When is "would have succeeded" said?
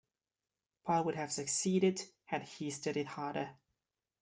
1.03-2.01